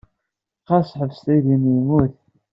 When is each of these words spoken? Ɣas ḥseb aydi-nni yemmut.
Ɣas 0.69 0.89
ḥseb 0.99 1.27
aydi-nni 1.33 1.71
yemmut. 1.75 2.15